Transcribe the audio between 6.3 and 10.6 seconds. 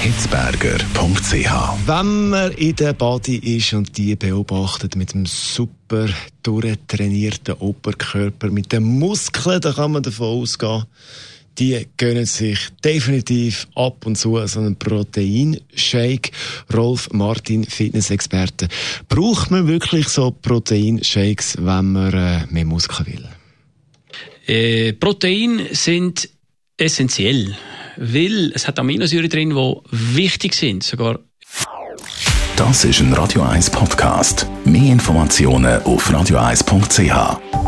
durchtrainierten Oberkörper, mit den Muskeln, da kann man davon